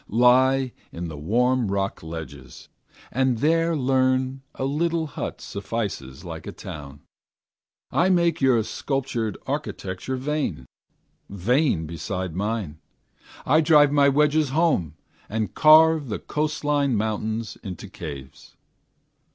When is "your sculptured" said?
8.41-9.37